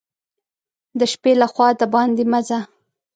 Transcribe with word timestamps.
د 0.99 1.01
شپې 1.11 1.31
له 1.41 1.47
خوا 1.53 1.67
دباندي 1.81 2.25
مه 2.31 2.39
ځه! 2.47 2.59